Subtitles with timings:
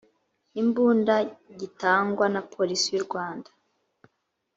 [0.61, 1.15] imbunda
[1.59, 3.49] gitangwa na polisi y u rwanda